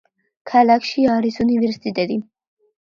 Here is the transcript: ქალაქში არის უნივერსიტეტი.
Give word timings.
ქალაქში 0.51 1.05
არის 1.17 1.39
უნივერსიტეტი. 1.47 2.23